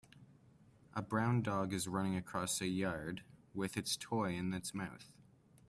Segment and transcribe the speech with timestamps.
[0.95, 3.21] A brown dog is running across the yard
[3.53, 5.13] with its toy in its mouth.